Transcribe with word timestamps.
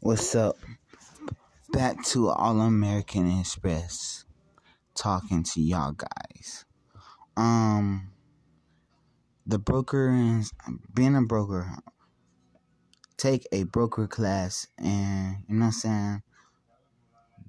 What's 0.00 0.34
up? 0.34 0.56
Back 1.70 2.02
to 2.06 2.30
All 2.30 2.60
American 2.62 3.38
Express 3.38 4.24
talking 4.96 5.44
to 5.44 5.60
y'all 5.60 5.92
guys. 5.92 6.64
Um 7.36 8.10
the 9.46 9.60
broker 9.60 10.08
and 10.08 10.44
being 10.92 11.14
a 11.14 11.22
broker 11.22 11.76
take 13.16 13.46
a 13.52 13.62
broker 13.62 14.08
class 14.08 14.66
and 14.78 15.44
you 15.48 15.54
know 15.54 15.66
what 15.66 15.66
I'm 15.66 15.72
saying 15.72 16.22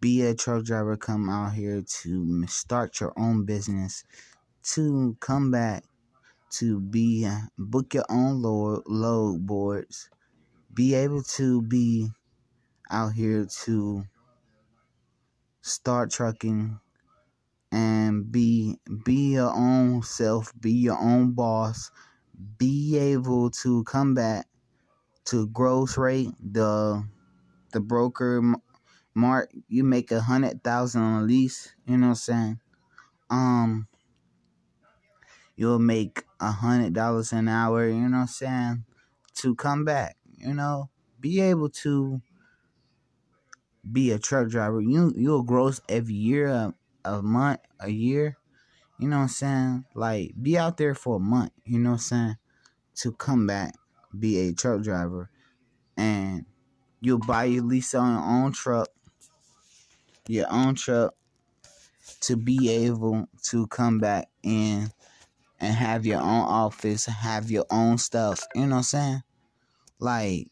be 0.03 0.21
a 0.21 0.35
truck 0.35 0.65
driver 0.65 0.97
come 0.97 1.29
out 1.29 1.53
here 1.53 1.81
to 1.87 2.45
start 2.45 2.99
your 2.99 3.13
own 3.17 3.45
business 3.45 4.03
to 4.61 5.15
come 5.21 5.49
back 5.49 5.85
to 6.49 6.81
be 6.81 7.25
book 7.57 7.93
your 7.93 8.03
own 8.09 8.41
load, 8.41 8.83
load 8.85 9.47
boards 9.47 10.09
be 10.73 10.93
able 10.93 11.23
to 11.23 11.61
be 11.61 12.09
out 12.91 13.13
here 13.13 13.47
to 13.63 14.03
start 15.61 16.11
trucking 16.11 16.77
and 17.71 18.29
be 18.29 18.77
be 19.05 19.35
your 19.35 19.55
own 19.55 20.03
self, 20.03 20.51
be 20.59 20.73
your 20.73 20.99
own 20.99 21.31
boss, 21.31 21.91
be 22.57 22.97
able 22.97 23.49
to 23.49 23.85
come 23.85 24.13
back 24.13 24.47
to 25.23 25.47
gross 25.47 25.97
rate 25.97 26.31
the 26.41 27.01
the 27.71 27.79
broker 27.79 28.41
mark 29.13 29.51
you 29.67 29.83
make 29.83 30.11
a 30.11 30.21
hundred 30.21 30.63
thousand 30.63 31.01
on 31.01 31.23
a 31.23 31.25
lease 31.25 31.73
you 31.85 31.97
know 31.97 32.07
what 32.07 32.11
i'm 32.11 32.15
saying 32.15 32.59
um 33.29 33.87
you'll 35.55 35.79
make 35.79 36.23
a 36.39 36.51
hundred 36.51 36.93
dollars 36.93 37.31
an 37.31 37.47
hour 37.47 37.87
you 37.87 37.95
know 37.95 38.17
what 38.17 38.21
i'm 38.21 38.27
saying 38.27 38.85
to 39.35 39.55
come 39.55 39.85
back 39.85 40.17
you 40.37 40.53
know 40.53 40.89
be 41.19 41.39
able 41.39 41.69
to 41.69 42.21
be 43.89 44.11
a 44.11 44.19
truck 44.19 44.49
driver. 44.49 44.81
You 44.81 45.13
you'll 45.15 45.43
gross 45.43 45.81
every 45.89 46.13
year, 46.13 46.47
a, 46.47 46.73
a 47.05 47.21
month, 47.21 47.59
a 47.79 47.89
year. 47.89 48.37
You 48.99 49.07
know 49.09 49.17
what 49.17 49.23
I'm 49.23 49.29
saying? 49.29 49.85
Like 49.93 50.33
be 50.41 50.57
out 50.57 50.77
there 50.77 50.95
for 50.95 51.17
a 51.17 51.19
month. 51.19 51.51
You 51.65 51.79
know 51.79 51.91
what 51.91 51.95
I'm 51.95 51.99
saying? 51.99 52.37
To 52.95 53.11
come 53.11 53.47
back, 53.47 53.75
be 54.17 54.47
a 54.47 54.53
truck 54.53 54.81
driver, 54.83 55.29
and 55.97 56.45
you'll 57.01 57.19
buy 57.19 57.45
your 57.45 57.63
lease 57.63 57.93
on 57.95 58.13
your 58.13 58.23
own 58.23 58.51
truck, 58.51 58.89
your 60.27 60.51
own 60.51 60.75
truck, 60.75 61.13
to 62.21 62.35
be 62.35 62.69
able 62.69 63.27
to 63.43 63.67
come 63.67 63.99
back 63.99 64.27
in 64.43 64.91
and 65.59 65.75
have 65.75 66.05
your 66.05 66.19
own 66.19 66.25
office, 66.25 67.05
have 67.05 67.49
your 67.49 67.65
own 67.69 67.97
stuff. 67.97 68.45
You 68.55 68.61
know 68.61 68.69
what 68.69 68.77
I'm 68.77 68.83
saying? 68.83 69.23
Like 69.99 70.47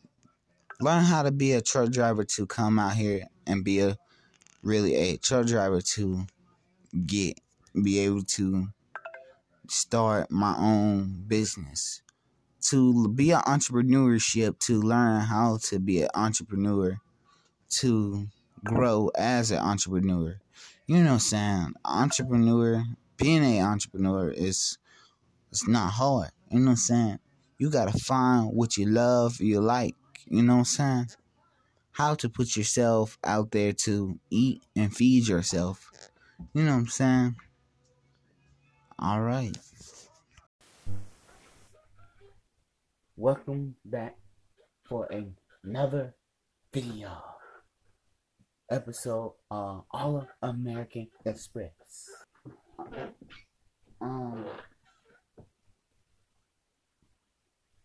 learn 0.81 1.03
how 1.03 1.21
to 1.23 1.31
be 1.31 1.53
a 1.53 1.61
truck 1.61 1.91
driver 1.91 2.23
to 2.23 2.45
come 2.47 2.79
out 2.79 2.93
here 2.93 3.25
and 3.45 3.63
be 3.63 3.79
a 3.79 3.95
really 4.63 4.95
a 4.95 5.17
truck 5.17 5.45
driver 5.45 5.79
to 5.79 6.25
get 7.05 7.39
be 7.83 7.99
able 7.99 8.23
to 8.23 8.67
start 9.67 10.29
my 10.31 10.55
own 10.57 11.23
business 11.27 12.01
to 12.61 13.07
be 13.09 13.31
an 13.31 13.41
entrepreneurship 13.41 14.57
to 14.59 14.81
learn 14.81 15.21
how 15.21 15.57
to 15.61 15.79
be 15.79 16.01
an 16.01 16.09
entrepreneur 16.13 16.99
to 17.69 18.27
grow 18.63 19.09
as 19.15 19.51
an 19.51 19.57
entrepreneur. 19.57 20.39
You 20.87 21.03
know 21.03 21.17
saying? 21.17 21.73
Entrepreneur 21.85 22.83
being 23.17 23.43
an 23.43 23.63
entrepreneur 23.65 24.29
is 24.29 24.77
it's 25.51 25.67
not 25.67 25.91
hard. 25.91 26.29
You 26.49 26.59
know 26.59 26.65
what 26.65 26.71
i'm 26.71 26.77
saying? 26.77 27.19
You 27.57 27.69
gotta 27.69 27.97
find 27.97 28.53
what 28.53 28.77
you 28.77 28.87
love 28.87 29.39
you 29.39 29.61
like. 29.61 29.95
You 30.27 30.43
know 30.43 30.53
what 30.53 30.59
i'm 30.59 30.65
saying? 30.65 31.07
How 31.91 32.15
to 32.15 32.29
put 32.29 32.55
yourself 32.55 33.17
out 33.23 33.51
there 33.51 33.73
to 33.73 34.19
eat 34.29 34.63
and 34.75 34.95
feed 34.95 35.27
yourself. 35.27 35.91
You 36.53 36.63
know 36.63 36.71
what 36.71 36.77
I'm 36.77 36.87
saying? 36.87 37.35
All 38.97 39.21
right. 39.21 39.57
Welcome 43.17 43.75
back 43.85 44.17
for 44.87 45.07
another 45.63 46.15
video 46.73 47.11
episode 48.71 49.33
of 49.51 49.83
All 49.91 50.17
of 50.17 50.27
American 50.41 51.07
Express. 51.25 52.09
Um, 53.99 54.45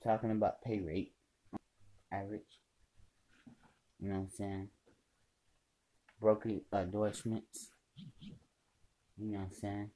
talking 0.03 0.31
about 0.31 0.63
pay 0.63 0.81
rate, 0.81 1.13
average 2.13 2.43
you 3.99 4.09
know 4.09 4.17
what 4.17 4.23
I'm 4.23 4.31
saying? 4.31 4.69
Broker 6.21 6.51
endorsements. 6.73 7.71
You 9.19 9.33
know 9.33 9.39
what 9.39 9.45
I'm 9.47 9.53
saying? 9.53 9.91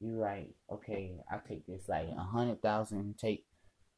You 0.00 0.18
like, 0.18 0.50
okay, 0.70 1.14
I 1.30 1.38
take 1.48 1.66
this 1.66 1.88
like 1.88 2.08
a 2.08 2.22
hundred 2.22 2.60
thousand 2.60 3.16
take 3.18 3.44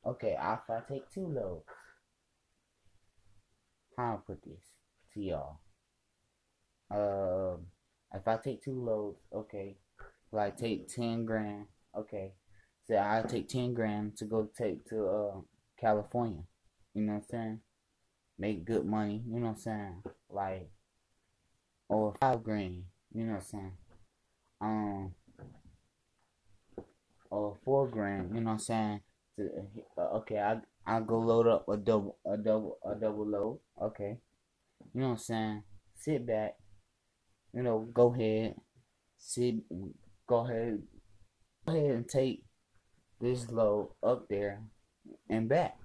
okay, 0.07 0.37
if 0.39 0.71
I 0.71 0.81
take 0.89 1.11
two 1.11 1.27
loads. 1.27 1.65
How 3.97 4.15
I 4.15 4.17
put 4.27 4.43
this 4.45 4.74
to 5.15 5.21
y'all. 5.21 5.61
Um 6.91 7.67
if 8.15 8.29
I 8.29 8.37
take 8.37 8.63
two 8.63 8.81
loads, 8.85 9.19
okay. 9.33 9.77
Like 10.33 10.57
take 10.57 10.89
ten 10.89 11.25
grand, 11.25 11.67
okay. 11.97 12.33
So 12.87 12.97
I 12.97 13.23
take 13.27 13.49
ten 13.49 13.75
grand 13.75 14.17
to 14.19 14.25
go 14.25 14.49
take 14.57 14.85
to 14.91 15.07
uh 15.07 15.41
California. 15.81 16.45
You 16.95 17.03
know 17.03 17.15
what 17.15 17.19
I'm 17.19 17.29
saying? 17.31 17.61
make 18.39 18.65
good 18.65 18.85
money, 18.85 19.23
you 19.29 19.39
know 19.39 19.47
what 19.47 19.53
I'm 19.53 19.57
saying? 19.59 20.03
Like, 20.31 20.71
or 21.89 22.15
five 22.21 22.43
grand, 22.43 22.85
you 23.13 23.25
know 23.25 23.35
what 23.35 23.39
I'm 23.39 23.45
saying? 23.45 23.73
Um, 24.61 25.15
or 27.31 27.57
four 27.65 27.89
grand, 27.89 28.35
you 28.35 28.41
know 28.41 28.47
what 28.47 28.53
I'm 28.53 28.59
saying? 28.59 29.01
To, 29.37 29.49
uh, 29.99 30.17
okay, 30.19 30.39
I 30.39 30.59
I 30.87 31.01
go 31.01 31.19
load 31.19 31.47
up 31.47 31.69
a 31.69 31.77
double 31.77 32.19
a 32.27 32.37
double 32.37 32.79
a 32.85 32.95
double 32.95 33.27
load, 33.27 33.59
okay? 33.81 34.19
You 34.95 35.01
know 35.01 35.07
what 35.09 35.13
I'm 35.13 35.19
saying? 35.19 35.63
Sit 35.97 36.27
back, 36.27 36.55
you 37.53 37.63
know, 37.63 37.89
go 37.93 38.15
ahead, 38.15 38.55
sit, 39.19 39.57
go 40.27 40.47
ahead, 40.47 40.83
go 41.67 41.75
ahead 41.75 41.91
and 41.91 42.09
take 42.09 42.45
this 43.21 43.51
load 43.51 43.91
up 44.03 44.29
there 44.29 44.63
and 45.29 45.49
back. 45.49 45.77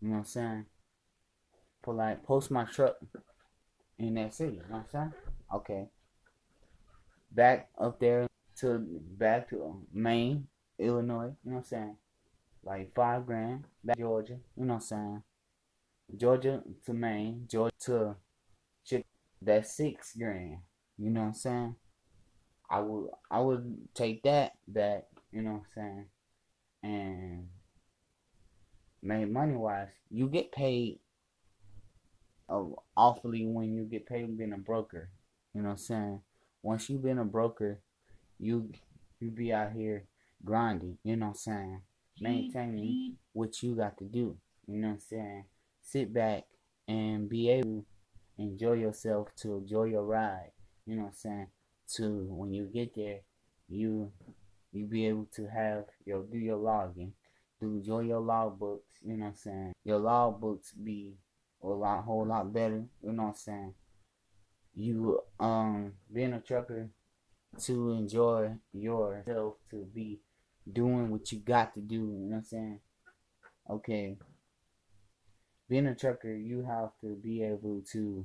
You 0.00 0.08
know 0.08 0.14
what 0.14 0.18
I'm 0.20 0.24
saying? 0.24 0.66
for 1.86 1.94
like 1.94 2.24
post 2.24 2.50
my 2.50 2.64
truck 2.64 2.96
in 3.98 4.14
that 4.14 4.34
city. 4.34 4.54
You 4.54 4.58
know 4.58 4.64
what 4.68 4.78
I'm 4.78 4.90
saying? 4.90 5.12
Okay. 5.54 5.86
Back 7.30 7.68
up 7.80 8.00
there 8.00 8.26
to 8.60 8.84
back 9.16 9.48
to 9.50 9.86
Maine, 9.94 10.48
Illinois. 10.78 11.32
You 11.44 11.52
know 11.52 11.56
what 11.56 11.58
I'm 11.58 11.64
saying? 11.64 11.96
Like 12.64 12.92
five 12.94 13.24
grand. 13.24 13.64
Back 13.84 13.98
Georgia. 13.98 14.38
You 14.56 14.64
know 14.64 14.74
what 14.74 14.74
I'm 14.74 14.80
saying? 14.80 15.22
Georgia 16.14 16.62
to 16.84 16.92
Maine. 16.92 17.46
Georgia 17.48 17.74
to 17.80 18.16
Chick. 18.84 19.06
That's 19.40 19.76
six 19.76 20.14
grand. 20.16 20.58
You 20.98 21.10
know 21.10 21.20
what 21.20 21.26
I'm 21.28 21.34
saying? 21.34 21.76
I 22.70 22.80
would 22.80 23.10
I 23.30 23.40
would 23.40 23.88
take 23.94 24.22
that 24.24 24.52
back. 24.66 25.04
You 25.32 25.42
know 25.42 25.52
what 25.52 25.62
I'm 25.62 25.66
saying? 25.74 26.06
And 26.82 27.48
make 29.02 29.30
money 29.30 29.54
wise, 29.54 29.88
you 30.10 30.28
get 30.28 30.52
paid 30.52 30.98
awfully 32.96 33.44
when 33.46 33.74
you 33.74 33.84
get 33.84 34.06
paid 34.06 34.36
being 34.38 34.52
a 34.52 34.58
broker. 34.58 35.10
You 35.54 35.62
know 35.62 35.68
what 35.68 35.72
I'm 35.72 35.78
saying? 35.78 36.20
Once 36.62 36.88
you've 36.88 37.02
been 37.02 37.18
a 37.18 37.24
broker, 37.24 37.80
you 38.38 38.70
you 39.20 39.30
be 39.30 39.52
out 39.52 39.72
here 39.72 40.04
grinding, 40.44 40.98
you 41.02 41.16
know 41.16 41.26
what 41.26 41.30
I'm 41.30 41.36
saying? 41.36 41.80
Maintaining 42.20 43.16
what 43.32 43.62
you 43.62 43.74
got 43.74 43.98
to 43.98 44.04
do. 44.04 44.36
You 44.66 44.78
know 44.78 44.88
what 44.88 44.94
I'm 44.94 45.00
saying? 45.00 45.44
Sit 45.86 46.12
back 46.12 46.42
and 46.88 47.28
be 47.28 47.48
able 47.48 47.84
to 48.36 48.42
enjoy 48.42 48.72
yourself 48.72 49.28
to 49.36 49.58
enjoy 49.58 49.84
your 49.84 50.02
ride. 50.02 50.50
You 50.84 50.96
know 50.96 51.02
what 51.02 51.08
I'm 51.10 51.14
saying? 51.14 51.46
To 51.94 52.26
when 52.28 52.52
you 52.52 52.64
get 52.64 52.96
there, 52.96 53.20
you 53.68 54.10
you 54.72 54.86
be 54.86 55.06
able 55.06 55.28
to 55.36 55.46
have 55.46 55.84
your 56.04 56.24
do 56.24 56.38
your 56.38 56.56
logging, 56.56 57.12
do 57.60 57.68
enjoy 57.68 58.00
your 58.00 58.18
log 58.18 58.58
books, 58.58 58.94
you 59.00 59.16
know 59.16 59.26
what 59.26 59.30
I'm 59.30 59.36
saying? 59.36 59.72
Your 59.84 59.98
log 59.98 60.40
books 60.40 60.72
be 60.72 61.14
a 61.62 61.68
lot 61.68 62.02
whole 62.02 62.26
lot 62.26 62.52
better. 62.52 62.84
You 63.00 63.12
know 63.12 63.22
what 63.22 63.28
I'm 63.28 63.34
saying? 63.36 63.74
You 64.74 65.20
um 65.38 65.92
being 66.12 66.32
a 66.32 66.40
trucker 66.40 66.90
to 67.60 67.92
enjoy 67.92 68.56
yourself 68.72 69.54
to 69.70 69.86
be 69.94 70.18
doing 70.70 71.10
what 71.10 71.30
you 71.30 71.38
got 71.38 71.74
to 71.74 71.80
do, 71.80 71.94
you 71.94 72.00
know 72.00 72.26
what 72.26 72.36
I'm 72.38 72.44
saying? 72.44 72.80
Okay. 73.70 74.16
Being 75.68 75.86
a 75.86 75.94
trucker, 75.94 76.32
you 76.32 76.62
have 76.62 76.90
to 77.00 77.16
be 77.16 77.42
able 77.42 77.82
to 77.92 78.24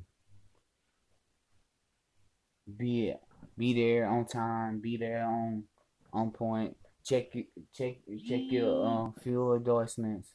be 2.78 3.14
be 3.58 3.74
there 3.74 4.08
on 4.08 4.26
time, 4.26 4.80
be 4.80 4.98
there 4.98 5.26
on 5.26 5.64
on 6.14 6.32
point. 6.32 6.78
Check 7.04 7.34
check 7.74 7.96
check 8.28 8.42
your 8.50 8.86
uh, 8.86 9.22
fuel 9.22 9.56
endorsements. 9.56 10.30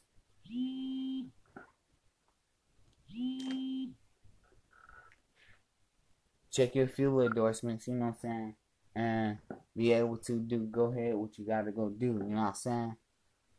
Check 6.52 6.74
your 6.74 6.88
fuel 6.88 7.20
endorsements, 7.20 7.86
you 7.86 7.94
know 7.94 8.06
what 8.06 8.14
I'm 8.14 8.20
saying? 8.20 8.54
And 8.96 9.38
be 9.76 9.92
able 9.92 10.16
to 10.16 10.40
do 10.40 10.60
go 10.60 10.86
ahead 10.86 11.14
what 11.14 11.38
you 11.38 11.46
gotta 11.46 11.70
go 11.70 11.90
do, 11.90 12.06
you 12.06 12.12
know 12.34 12.40
what 12.40 12.48
I'm 12.48 12.54
saying? 12.54 12.96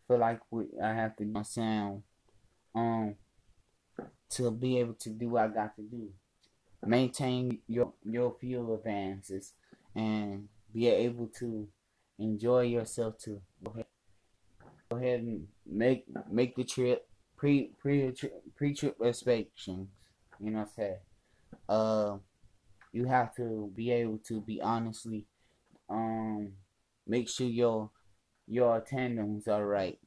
Feel 0.08 0.18
like 0.18 0.40
what 0.50 0.66
I 0.84 0.94
have 0.94 1.16
to 1.18 1.24
do 1.24 1.44
saying 1.44 2.04
um 2.76 3.16
to 4.31 4.51
be 4.51 4.79
able 4.79 4.94
to 4.95 5.09
do 5.09 5.29
what 5.29 5.44
I 5.44 5.47
got 5.47 5.75
to 5.77 5.81
do. 5.81 6.09
Maintain 6.85 7.59
your 7.68 7.94
your 8.03 8.35
fuel 8.39 8.75
advances 8.75 9.53
and 9.95 10.47
be 10.74 10.88
able 10.88 11.27
to 11.39 11.68
enjoy 12.19 12.62
yourself 12.62 13.18
too. 13.18 13.41
Go 13.63 13.71
ahead, 13.71 13.85
go 14.89 14.97
ahead 14.97 15.19
and 15.21 15.47
make 15.65 16.06
make 16.29 16.56
the 16.56 16.63
trip 16.63 17.07
pre 17.35 17.71
pre 17.79 18.13
pre 18.56 18.74
trip 18.74 18.97
inspections. 19.01 19.88
You 20.39 20.51
know 20.51 20.59
what 20.59 20.68
I'm 20.68 20.74
saying? 20.75 20.97
Uh, 21.68 22.18
you 22.91 23.06
have 23.06 23.35
to 23.35 23.71
be 23.75 23.91
able 23.91 24.19
to 24.27 24.41
be 24.41 24.62
honestly 24.62 25.25
um 25.89 26.53
make 27.06 27.29
sure 27.29 27.47
your 27.47 27.89
your 28.47 28.77
attendants 28.77 29.47
are 29.47 29.65
right 29.65 30.00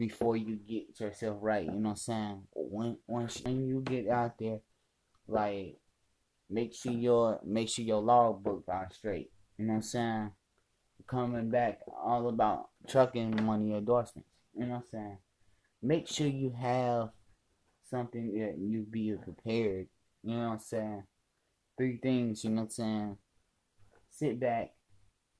before 0.00 0.34
you 0.34 0.56
get 0.56 0.98
yourself 0.98 1.36
right. 1.42 1.66
You 1.66 1.72
know 1.72 1.90
what 1.90 1.90
I'm 1.90 1.96
saying? 1.96 2.42
When 2.54 2.96
once 3.06 3.42
when 3.44 3.68
you 3.68 3.82
get 3.82 4.08
out 4.08 4.38
there, 4.38 4.60
like 5.28 5.76
make 6.48 6.74
sure 6.74 6.92
your 6.92 7.38
make 7.44 7.68
sure 7.68 7.84
your 7.84 8.00
logbook 8.00 8.64
are 8.66 8.88
straight. 8.90 9.30
You 9.58 9.66
know 9.66 9.74
what 9.74 9.76
I'm 9.76 9.82
saying? 9.82 10.30
Coming 11.06 11.50
back 11.50 11.80
all 11.86 12.30
about 12.30 12.70
trucking 12.88 13.44
money 13.44 13.74
endorsements. 13.74 14.30
You 14.56 14.64
know 14.64 14.70
what 14.70 14.76
I'm 14.76 14.82
saying? 14.90 15.18
Make 15.82 16.08
sure 16.08 16.26
you 16.26 16.54
have 16.58 17.10
something 17.90 18.38
that 18.38 18.56
you 18.58 18.86
be 18.90 19.14
prepared. 19.22 19.86
You 20.24 20.34
know 20.34 20.46
what 20.46 20.52
I'm 20.54 20.58
saying? 20.60 21.02
Three 21.76 21.98
things, 21.98 22.42
you 22.44 22.50
know 22.50 22.62
what 22.62 22.64
I'm 22.64 22.70
saying? 22.70 23.16
Sit 24.10 24.40
back, 24.40 24.70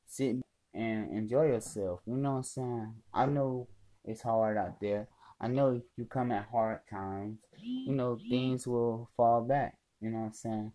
sit 0.06 0.37
and 0.75 1.17
enjoy 1.17 1.47
yourself. 1.47 2.01
You 2.06 2.17
know 2.17 2.33
what 2.33 2.37
I'm 2.37 2.43
saying? 2.43 2.95
I 3.15 3.27
know 3.27 3.69
it's 4.05 4.23
hard 4.23 4.56
out 4.56 4.81
there. 4.81 5.08
I 5.41 5.49
know 5.49 5.81
you 5.97 6.05
come 6.05 6.32
at 6.32 6.49
hard 6.50 6.81
times, 6.91 7.38
you 7.58 7.94
know, 7.94 8.19
things 8.29 8.67
will 8.67 9.11
fall 9.17 9.43
back. 9.43 9.79
You 10.00 10.11
know 10.11 10.19
what 10.19 10.26
I'm 10.26 10.32
saying? 10.32 10.73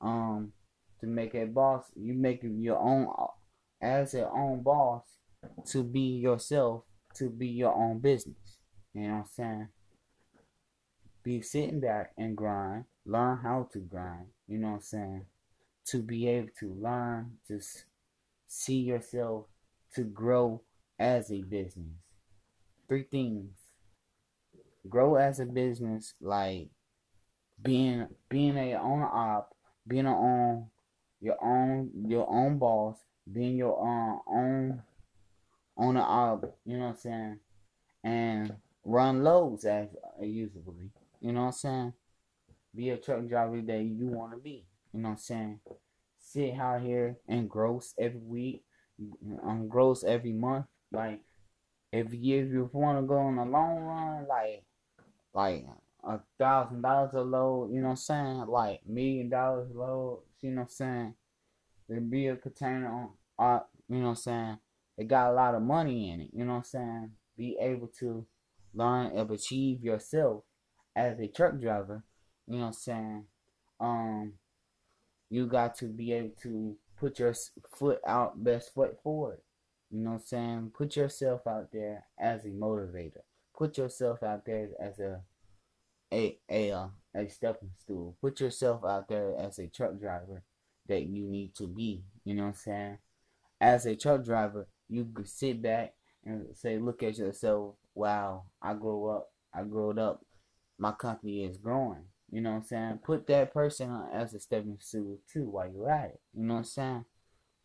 Um, 0.00 0.52
to 1.00 1.06
make 1.06 1.34
a 1.34 1.44
boss, 1.44 1.84
you 1.94 2.14
make 2.14 2.40
your 2.42 2.78
own 2.78 3.08
as 3.82 4.14
your 4.14 4.34
own 4.36 4.62
boss 4.62 5.02
to 5.66 5.82
be 5.82 6.00
yourself, 6.00 6.84
to 7.14 7.30
be 7.30 7.48
your 7.48 7.74
own 7.74 7.98
business. 7.98 8.58
You 8.94 9.02
know 9.02 9.08
what 9.08 9.18
I'm 9.20 9.26
saying? 9.26 9.68
Be 11.22 11.42
sitting 11.42 11.80
back 11.80 12.12
and 12.16 12.36
grind, 12.36 12.84
learn 13.04 13.38
how 13.42 13.68
to 13.72 13.78
grind. 13.78 14.26
You 14.48 14.58
know 14.58 14.68
what 14.68 14.74
I'm 14.74 14.80
saying? 14.82 15.26
To 15.88 16.02
be 16.02 16.28
able 16.28 16.48
to 16.60 16.74
learn 16.74 17.32
to 17.48 17.60
see 18.46 18.80
yourself 18.80 19.46
to 19.94 20.04
grow 20.04 20.62
as 20.98 21.30
a 21.30 21.42
business. 21.42 21.96
Three 22.90 23.04
things. 23.04 23.52
Grow 24.88 25.14
as 25.14 25.38
a 25.38 25.46
business, 25.46 26.14
like 26.20 26.70
being 27.62 28.08
being 28.28 28.56
a 28.56 28.74
owner 28.74 29.06
op, 29.06 29.54
being 29.86 30.06
a 30.06 30.12
own 30.12 30.66
your 31.20 31.36
own 31.40 31.92
your 32.08 32.28
own 32.28 32.58
boss, 32.58 32.96
being 33.32 33.56
your 33.56 33.80
um, 33.80 34.20
own 34.28 34.82
owner 35.76 36.00
op, 36.00 36.58
you 36.66 36.78
know 36.78 36.86
what 36.86 36.90
I'm 36.90 36.96
saying, 36.96 37.38
and 38.02 38.56
run 38.84 39.22
loads 39.22 39.64
as 39.64 39.86
uh, 40.20 40.24
usually, 40.24 40.90
you 41.20 41.30
know 41.30 41.42
what 41.42 41.46
I'm 41.46 41.52
saying. 41.52 41.92
Be 42.74 42.90
a 42.90 42.96
truck 42.96 43.24
driver 43.28 43.62
that 43.62 43.82
you 43.84 44.06
want 44.08 44.32
to 44.32 44.38
be, 44.38 44.64
you 44.92 44.98
know 44.98 45.10
what 45.10 45.12
I'm 45.12 45.18
saying. 45.18 45.60
Sit 46.18 46.58
out 46.58 46.82
here 46.82 47.18
and 47.28 47.48
gross 47.48 47.94
every 47.96 48.18
week, 48.18 48.64
um, 49.44 49.68
gross 49.68 50.02
every 50.02 50.32
month, 50.32 50.66
like 50.90 51.20
if 51.92 52.08
you 52.12 52.44
if 52.44 52.52
you 52.52 52.70
want 52.72 52.98
to 52.98 53.06
go 53.06 53.18
on 53.18 53.38
a 53.38 53.44
long 53.44 53.80
run, 53.80 54.26
like 54.28 54.64
like 55.34 55.66
a 56.04 56.20
thousand 56.38 56.82
dollars 56.82 57.14
a 57.14 57.20
load, 57.20 57.72
you 57.72 57.80
know 57.80 57.88
what 57.88 57.90
I'm 57.90 57.96
saying? 57.96 58.44
Like 58.46 58.80
million 58.86 59.28
dollars 59.28 59.70
a 59.74 59.78
load, 59.78 60.20
you 60.40 60.50
know 60.50 60.62
what 60.62 60.62
I'm 60.62 60.68
saying? 60.68 61.14
There 61.88 62.00
be 62.00 62.28
a 62.28 62.36
container 62.36 62.88
on, 62.88 63.10
uh, 63.38 63.60
you 63.88 63.98
know 63.98 64.04
what 64.04 64.10
I'm 64.10 64.16
saying? 64.16 64.58
It 64.96 65.08
got 65.08 65.30
a 65.30 65.34
lot 65.34 65.54
of 65.54 65.62
money 65.62 66.10
in 66.10 66.20
it, 66.20 66.30
you 66.32 66.44
know 66.44 66.52
what 66.52 66.58
I'm 66.58 66.64
saying? 66.64 67.10
Be 67.36 67.56
able 67.60 67.88
to 67.98 68.26
learn 68.74 69.16
and 69.16 69.30
achieve 69.30 69.82
yourself 69.82 70.44
as 70.94 71.18
a 71.18 71.26
truck 71.26 71.58
driver, 71.60 72.04
you 72.46 72.54
know 72.54 72.60
what 72.60 72.66
I'm 72.68 72.72
saying? 72.74 73.24
Um, 73.80 74.32
you 75.30 75.46
got 75.46 75.74
to 75.76 75.86
be 75.86 76.12
able 76.12 76.34
to 76.42 76.76
put 76.98 77.18
your 77.18 77.34
foot 77.72 78.00
out, 78.06 78.42
best 78.44 78.74
foot 78.74 78.98
forward. 79.02 79.38
You 79.90 80.00
know 80.00 80.10
what 80.10 80.16
I'm 80.16 80.22
saying? 80.26 80.72
Put 80.76 80.96
yourself 80.96 81.46
out 81.46 81.72
there 81.72 82.04
as 82.18 82.44
a 82.44 82.48
motivator. 82.48 83.22
Put 83.56 83.76
yourself 83.76 84.22
out 84.22 84.44
there 84.46 84.68
as 84.80 84.98
a 85.00 85.20
a 86.12 86.38
a 86.48 86.72
uh, 86.72 86.88
a 87.14 87.28
stepping 87.28 87.72
stool. 87.76 88.16
Put 88.20 88.40
yourself 88.40 88.84
out 88.84 89.08
there 89.08 89.34
as 89.38 89.58
a 89.58 89.66
truck 89.66 89.98
driver 89.98 90.42
that 90.88 91.02
you 91.02 91.26
need 91.26 91.54
to 91.56 91.66
be. 91.66 92.02
You 92.24 92.34
know 92.34 92.42
what 92.44 92.48
I'm 92.48 92.54
saying? 92.54 92.98
As 93.60 93.86
a 93.86 93.96
truck 93.96 94.24
driver, 94.24 94.68
you 94.88 95.08
could 95.12 95.28
sit 95.28 95.60
back 95.60 95.94
and 96.24 96.46
say, 96.54 96.78
look 96.78 97.02
at 97.02 97.18
yourself. 97.18 97.74
Wow, 97.94 98.44
I 98.62 98.74
grew 98.74 99.08
up. 99.08 99.30
I 99.52 99.64
grew 99.64 99.90
up. 99.98 100.24
My 100.78 100.92
company 100.92 101.44
is 101.44 101.56
growing. 101.56 102.04
You 102.30 102.40
know 102.40 102.50
what 102.50 102.56
I'm 102.58 102.64
saying? 102.64 103.00
Put 103.04 103.26
that 103.26 103.52
person 103.52 104.04
as 104.12 104.34
a 104.34 104.40
stepping 104.40 104.78
stool 104.80 105.18
too 105.30 105.48
while 105.48 105.70
you're 105.70 105.90
at 105.90 106.10
it. 106.10 106.20
You 106.32 106.44
know 106.44 106.54
what 106.54 106.60
I'm 106.60 106.64
saying? 106.64 107.04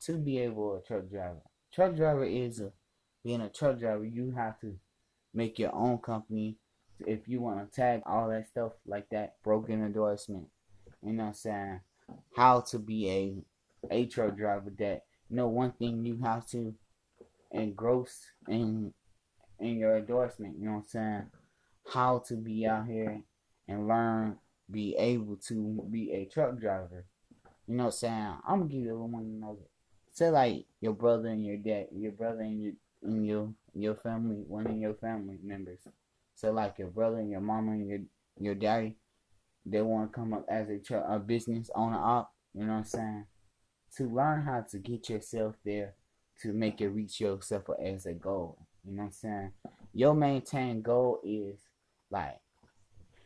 To 0.02 0.18
be 0.18 0.40
able 0.40 0.76
a 0.76 0.82
truck 0.82 1.10
driver. 1.10 1.42
Truck 1.76 1.98
driver 1.98 2.24
is 2.24 2.62
a 2.62 2.72
being 3.22 3.42
a 3.42 3.50
truck 3.50 3.80
driver. 3.80 4.06
You 4.06 4.32
have 4.32 4.58
to 4.62 4.78
make 5.34 5.60
your 5.60 5.76
own 5.76 5.98
company 5.98 6.56
if 7.06 7.28
you 7.28 7.42
want 7.42 7.70
to 7.70 7.76
tag 7.76 8.02
all 8.06 8.30
that 8.30 8.48
stuff 8.48 8.72
like 8.88 9.10
that, 9.10 9.36
broken 9.44 9.84
endorsement, 9.84 10.48
you 11.06 11.12
know 11.12 11.24
what 11.24 11.30
I'm 11.30 11.34
saying? 11.34 11.80
How 12.38 12.62
to 12.62 12.80
be 12.80 13.10
a 13.10 13.94
a 13.94 14.06
truck 14.06 14.38
driver 14.38 14.72
that 14.80 15.04
you 15.30 15.36
know 15.36 15.50
one 15.50 15.74
thing 15.74 16.06
you 16.06 16.18
have 16.24 16.48
to 16.52 16.74
engross 17.52 18.26
in 18.48 18.94
in 19.60 19.78
your 19.78 19.98
endorsement, 19.98 20.58
you 20.58 20.68
know 20.68 20.76
what 20.76 20.78
I'm 20.78 20.86
saying? 20.86 21.24
How 21.92 22.24
to 22.30 22.36
be 22.36 22.66
out 22.66 22.88
here 22.88 23.22
and 23.68 23.86
learn, 23.86 24.38
be 24.72 24.96
able 24.96 25.36
to 25.48 25.86
be 25.92 26.14
a 26.14 26.24
truck 26.24 26.58
driver. 26.58 27.04
You 27.68 27.76
know 27.76 27.86
what 27.86 27.96
I'm 27.96 27.98
saying? 27.98 28.34
I'm 28.48 28.60
gonna 28.60 28.70
give 28.70 28.80
you 28.80 28.92
a 28.92 28.94
little 28.94 29.10
one 29.10 29.24
another. 29.24 29.68
Say 30.16 30.32
like 30.32 30.66
your 30.82 30.94
brother 30.94 31.28
and 31.30 31.46
your 31.46 31.58
dad, 31.58 31.88
your 31.96 32.14
brother 32.14 32.42
and 32.42 32.62
your 32.62 32.74
and 33.04 33.28
your 33.28 33.54
your 33.76 33.96
family, 33.96 34.44
one 34.48 34.66
of 34.66 34.78
your 34.78 34.96
family 34.96 35.38
members 35.44 35.80
so 36.36 36.52
like 36.52 36.78
your 36.78 36.90
brother 36.90 37.18
and 37.18 37.32
your 37.32 37.42
mama 37.42 37.72
and 37.72 37.88
your 37.88 38.00
your 38.38 38.56
daddy, 38.56 38.98
they 39.66 39.82
want 39.82 40.12
to 40.12 40.16
come 40.16 40.34
up 40.34 40.46
as 40.50 40.68
a, 40.70 40.96
a 41.10 41.18
business 41.18 41.70
owner 41.74 42.20
up. 42.20 42.34
You 42.54 42.66
know 42.66 42.74
what 42.74 42.80
I'm 42.80 42.86
saying? 42.86 43.26
To 43.98 44.14
learn 44.14 44.42
how 44.42 44.66
to 44.70 44.78
get 44.78 45.10
yourself 45.10 45.56
there, 45.64 45.94
to 46.42 46.52
make 46.52 46.82
it 46.82 46.90
reach 46.90 47.22
yourself 47.22 47.64
as 47.82 48.06
a 48.06 48.14
goal. 48.14 48.58
You 48.84 48.92
know 48.92 49.04
what 49.04 49.06
I'm 49.06 49.12
saying? 49.14 49.52
Your 49.94 50.14
maintain 50.14 50.82
goal 50.82 51.22
is 51.24 51.62
like 52.12 52.40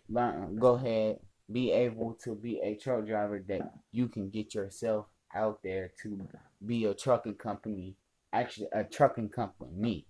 learn. 0.08 0.58
Go 0.58 0.75
ahead, 0.75 1.19
be 1.51 1.72
able 1.72 2.13
to 2.24 2.36
be 2.36 2.60
a 2.60 2.75
truck 2.75 3.08
driver 3.08 3.43
that 3.48 3.74
you 3.91 4.08
can 4.08 4.29
get 4.29 4.53
yourself 4.53 5.08
out 5.34 5.62
there 5.63 5.91
to 6.03 6.27
be 6.66 6.86
a 6.86 6.94
trucking 6.94 7.36
company, 7.36 7.96
actually 8.34 8.68
a 8.74 8.84
trucking 8.84 9.30
company, 9.30 10.06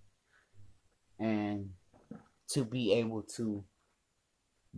and 1.18 1.70
to 2.48 2.64
be 2.64 2.92
able 2.94 3.22
to 3.22 3.64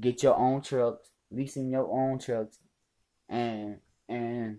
get 0.00 0.22
your 0.22 0.36
own 0.36 0.62
trucks, 0.62 1.10
leasing 1.30 1.70
your 1.70 1.90
own 1.90 2.18
trucks, 2.18 2.58
and 3.28 3.78
and 4.08 4.58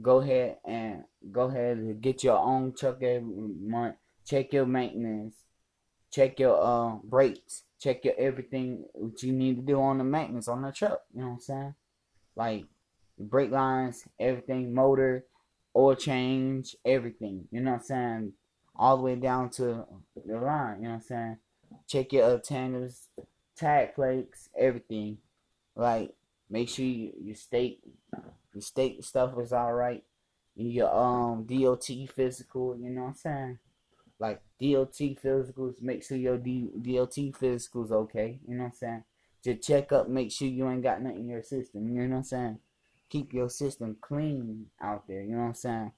go 0.00 0.20
ahead 0.20 0.58
and 0.64 1.04
go 1.30 1.42
ahead 1.42 1.76
and 1.76 2.00
get 2.00 2.24
your 2.24 2.38
own 2.38 2.72
truck 2.72 3.02
every 3.02 3.22
month. 3.22 3.96
Check 4.24 4.52
your 4.52 4.66
maintenance, 4.66 5.44
check 6.12 6.38
your 6.38 6.62
uh 6.62 6.96
brakes, 7.02 7.64
check 7.80 8.04
your 8.04 8.14
everything 8.18 8.84
what 8.92 9.22
you 9.22 9.32
need 9.32 9.56
to 9.56 9.62
do 9.62 9.80
on 9.80 9.98
the 9.98 10.04
maintenance 10.04 10.48
on 10.48 10.62
the 10.62 10.72
truck. 10.72 11.00
You 11.12 11.22
know 11.22 11.26
what 11.28 11.32
I'm 11.34 11.40
saying? 11.40 11.74
Like 12.36 12.64
brake 13.18 13.50
lines, 13.50 14.04
everything, 14.18 14.72
motor, 14.72 15.24
oil 15.76 15.94
change, 15.94 16.76
everything. 16.84 17.48
You 17.50 17.60
know 17.60 17.72
what 17.72 17.80
I'm 17.80 17.84
saying? 17.84 18.32
All 18.76 18.96
the 18.96 19.02
way 19.02 19.16
down 19.16 19.50
to 19.50 19.84
the 20.26 20.38
line. 20.38 20.78
You 20.78 20.82
know 20.84 20.88
what 20.90 20.94
I'm 20.94 21.00
saying? 21.02 21.36
check 21.86 22.12
your 22.12 22.30
antennas, 22.30 23.08
tag 23.56 23.94
plates, 23.94 24.48
everything. 24.58 25.18
Like 25.76 26.14
make 26.48 26.68
sure 26.68 26.84
you, 26.84 27.12
you 27.20 27.34
stay 27.34 27.78
Your 28.54 28.62
state 28.62 29.04
stuff 29.04 29.32
is 29.38 29.52
alright. 29.52 30.04
Your 30.56 30.94
um 30.94 31.44
DOT 31.44 31.88
physical, 32.14 32.76
you 32.76 32.90
know 32.90 33.02
what 33.02 33.08
I'm 33.08 33.14
saying? 33.14 33.58
Like 34.18 34.42
DOT 34.60 34.92
physicals, 34.92 35.80
make 35.80 36.04
sure 36.04 36.18
your 36.18 36.36
D- 36.36 36.70
DOT 36.82 37.14
physicals 37.40 37.90
okay, 37.90 38.40
you 38.46 38.56
know 38.56 38.64
what 38.64 38.70
I'm 38.70 38.74
saying? 38.74 39.04
Just 39.42 39.66
check 39.66 39.92
up, 39.92 40.08
make 40.08 40.30
sure 40.30 40.48
you 40.48 40.68
ain't 40.68 40.82
got 40.82 41.00
nothing 41.00 41.20
in 41.20 41.28
your 41.28 41.42
system, 41.42 41.88
you 41.88 42.02
know 42.02 42.10
what 42.10 42.16
I'm 42.18 42.24
saying? 42.24 42.58
Keep 43.10 43.32
your 43.32 43.48
system 43.48 43.96
clean 44.00 44.66
out 44.80 45.06
there, 45.08 45.22
you 45.22 45.32
know 45.32 45.42
what 45.42 45.48
I'm 45.48 45.54
saying? 45.54 45.92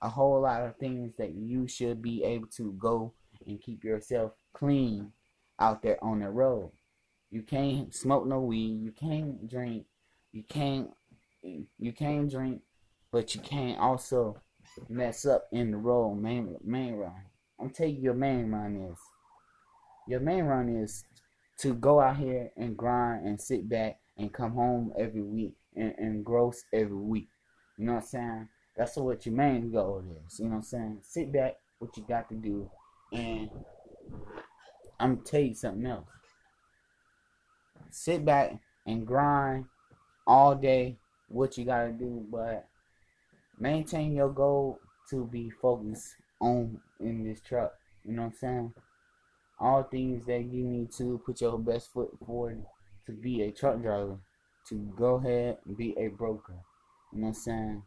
A 0.00 0.08
whole 0.08 0.40
lot 0.40 0.62
of 0.62 0.76
things 0.76 1.12
that 1.18 1.34
you 1.34 1.66
should 1.66 2.00
be 2.00 2.22
able 2.22 2.46
to 2.56 2.72
go 2.78 3.12
and 3.46 3.60
keep 3.60 3.82
yourself 3.82 4.32
clean 4.52 5.12
out 5.58 5.82
there 5.82 6.02
on 6.02 6.20
the 6.20 6.30
road. 6.30 6.70
You 7.30 7.42
can't 7.42 7.92
smoke 7.94 8.26
no 8.26 8.40
weed, 8.40 8.80
you 8.82 8.92
can't 8.92 9.48
drink, 9.48 9.86
you 10.32 10.44
can't 10.48 10.90
you 11.42 11.92
can't 11.92 12.30
drink, 12.30 12.62
but 13.12 13.34
you 13.34 13.40
can't 13.40 13.78
also 13.78 14.40
mess 14.88 15.26
up 15.26 15.46
in 15.52 15.72
the 15.72 15.76
road 15.76 16.14
main 16.14 16.56
main 16.64 16.94
run. 16.94 17.24
I'm 17.60 17.70
telling 17.70 17.96
you 17.96 18.02
your 18.02 18.14
main 18.14 18.50
run 18.50 18.88
is. 18.92 18.98
Your 20.06 20.20
main 20.20 20.44
run 20.44 20.68
is 20.68 21.04
to 21.58 21.74
go 21.74 22.00
out 22.00 22.18
here 22.18 22.50
and 22.56 22.76
grind 22.76 23.26
and 23.26 23.40
sit 23.40 23.68
back 23.68 23.98
and 24.16 24.32
come 24.32 24.52
home 24.52 24.92
every 24.98 25.22
week 25.22 25.54
and, 25.76 26.24
gross 26.24 26.64
every 26.72 26.96
week. 26.96 27.28
You 27.78 27.86
know 27.86 27.94
what 27.94 28.02
I'm 28.02 28.06
saying? 28.06 28.48
That's 28.76 28.96
what 28.96 29.26
your 29.26 29.34
main 29.34 29.70
goal 29.70 30.02
is. 30.26 30.38
You 30.38 30.46
know 30.46 30.52
what 30.52 30.56
I'm 30.58 30.62
saying? 30.62 30.98
Sit 31.02 31.32
back, 31.32 31.54
what 31.78 31.96
you 31.96 32.04
got 32.08 32.28
to 32.28 32.34
do, 32.34 32.70
and 33.12 33.50
I'm 34.98 35.14
gonna 35.16 35.24
tell 35.24 35.40
you 35.40 35.54
something 35.54 35.86
else. 35.86 36.06
Sit 37.90 38.24
back 38.24 38.58
and 38.86 39.06
grind 39.06 39.66
all 40.26 40.54
day 40.54 40.96
what 41.28 41.56
you 41.58 41.64
gotta 41.64 41.92
do, 41.92 42.24
but 42.30 42.66
maintain 43.58 44.14
your 44.14 44.30
goal 44.30 44.78
to 45.10 45.26
be 45.26 45.50
focused 45.50 46.14
on 46.40 46.80
in 47.00 47.24
this 47.24 47.40
truck. 47.40 47.72
You 48.04 48.12
know 48.12 48.22
what 48.22 48.28
I'm 48.28 48.38
saying? 48.38 48.74
All 49.60 49.82
things 49.84 50.26
that 50.26 50.44
you 50.44 50.64
need 50.64 50.92
to 50.92 51.20
put 51.24 51.40
your 51.40 51.58
best 51.58 51.92
foot 51.92 52.10
forward 52.24 52.64
to 53.06 53.12
be 53.12 53.42
a 53.42 53.50
truck 53.50 53.80
driver, 53.80 54.18
to 54.68 54.74
go 54.96 55.16
ahead 55.16 55.58
and 55.66 55.76
be 55.76 55.94
a 55.98 56.08
broker. 56.08 56.54
You 57.12 57.20
know 57.20 57.28
what 57.28 57.28
I'm 57.28 57.34
saying? 57.34 57.82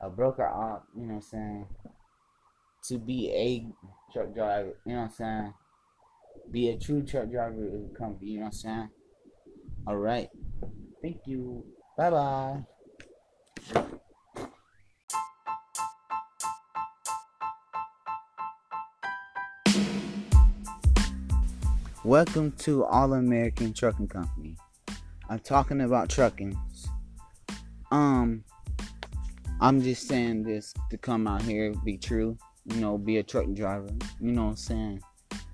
A 0.00 0.08
broker 0.08 0.46
op, 0.46 0.86
you 0.94 1.02
know 1.02 1.14
what 1.14 1.14
I'm 1.16 1.22
saying? 1.22 1.66
To 2.84 2.98
be 2.98 3.30
a 3.30 3.66
truck 4.12 4.34
driver, 4.34 4.72
you 4.86 4.92
know 4.92 5.00
what 5.00 5.04
I'm 5.04 5.10
saying? 5.10 5.54
Be 6.50 6.68
a 6.70 6.78
true 6.78 7.02
truck 7.02 7.30
driver 7.30 7.66
of 7.66 7.94
company, 7.98 8.32
you 8.32 8.38
know 8.38 8.46
what 8.46 8.46
I'm 8.46 8.52
saying? 8.52 8.88
Alright. 9.88 10.30
Thank 11.02 11.20
you. 11.26 11.64
Bye 11.96 12.10
bye. 12.10 12.64
Welcome 22.02 22.52
to 22.60 22.84
All 22.84 23.12
American 23.12 23.74
Trucking 23.74 24.08
Company. 24.08 24.56
I'm 25.30 25.38
talking 25.38 25.82
about 25.82 26.08
trucking. 26.08 26.58
Um, 27.92 28.42
I'm 29.60 29.80
just 29.80 30.08
saying 30.08 30.42
this 30.42 30.74
to 30.90 30.98
come 30.98 31.28
out 31.28 31.42
here, 31.42 31.72
be 31.84 31.96
true, 31.96 32.36
you 32.64 32.80
know, 32.80 32.98
be 32.98 33.18
a 33.18 33.22
truck 33.22 33.46
driver, 33.54 33.86
you 34.20 34.32
know 34.32 34.46
what 34.46 34.50
I'm 34.50 34.56
saying? 34.56 35.02